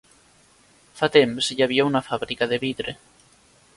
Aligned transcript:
Fa 1.01 1.09
temps, 1.15 1.49
hi 1.57 1.67
havia 1.67 1.87
una 1.91 2.01
fàbrica 2.09 2.49
de 2.55 2.59
vidre. 2.65 2.97